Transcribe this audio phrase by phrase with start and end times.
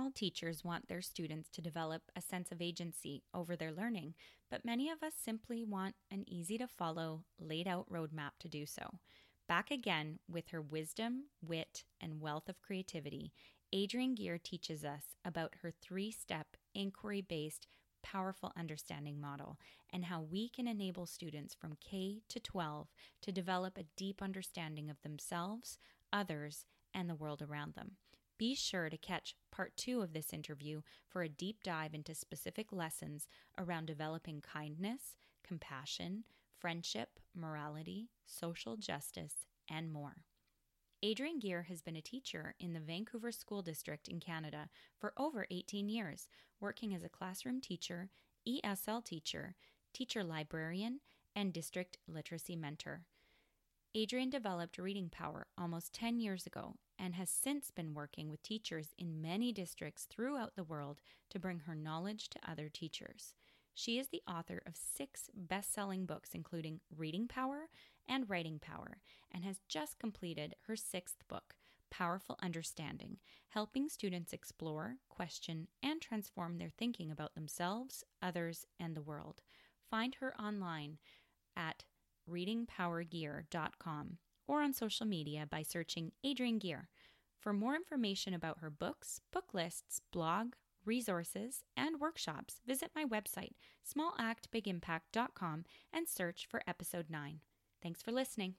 [0.00, 4.14] All teachers want their students to develop a sense of agency over their learning,
[4.50, 8.64] but many of us simply want an easy to follow, laid out roadmap to do
[8.64, 8.94] so.
[9.46, 13.34] Back again with her wisdom, wit, and wealth of creativity,
[13.74, 17.66] Adrienne Gear teaches us about her three step inquiry based
[18.02, 19.58] powerful understanding model
[19.92, 22.88] and how we can enable students from K to 12
[23.20, 25.76] to develop a deep understanding of themselves,
[26.10, 26.64] others,
[26.94, 27.98] and the world around them.
[28.40, 32.72] Be sure to catch part two of this interview for a deep dive into specific
[32.72, 33.28] lessons
[33.58, 36.24] around developing kindness, compassion,
[36.58, 39.34] friendship, morality, social justice,
[39.68, 40.24] and more.
[41.04, 45.46] Adrienne Gear has been a teacher in the Vancouver School District in Canada for over
[45.50, 46.26] 18 years,
[46.60, 48.08] working as a classroom teacher,
[48.48, 49.54] ESL teacher,
[49.92, 51.00] teacher librarian,
[51.36, 53.02] and district literacy mentor.
[53.96, 58.94] Adrienne developed reading power almost 10 years ago and has since been working with teachers
[58.98, 63.34] in many districts throughout the world to bring her knowledge to other teachers.
[63.74, 67.68] She is the author of six best selling books, including Reading Power
[68.08, 68.98] and Writing Power,
[69.32, 71.56] and has just completed her sixth book,
[71.90, 73.16] Powerful Understanding,
[73.48, 79.42] helping students explore, question, and transform their thinking about themselves, others, and the world.
[79.90, 80.98] Find her online
[81.56, 81.84] at
[82.30, 86.88] readingpowergear.com or on social media by searching Adrienne Gear.
[87.38, 93.52] For more information about her books, book lists, blog, resources, and workshops, visit my website,
[93.86, 97.40] smallactbigimpact.com, and search for episode 9.
[97.82, 98.54] Thanks for listening.